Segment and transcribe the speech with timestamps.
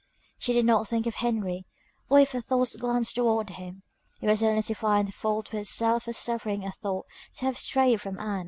[0.39, 1.67] She did not think of Henry,
[2.09, 3.83] or if her thoughts glanced towards him,
[4.19, 8.01] it was only to find fault with herself for suffering a thought to have strayed
[8.01, 8.39] from Ann.